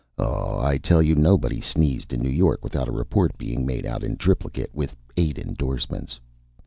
Oh, 0.17 0.59
I 0.59 0.79
tell 0.79 0.99
you, 1.03 1.13
nobody 1.13 1.61
sneezed 1.61 2.11
in 2.11 2.21
New 2.23 2.31
York 2.31 2.63
without 2.63 2.87
a 2.87 2.91
report 2.91 3.37
being 3.37 3.67
made 3.67 3.85
out 3.85 4.03
in 4.03 4.17
triplicate, 4.17 4.73
with 4.73 4.95
eight 5.15 5.37
endorsements. 5.37 6.19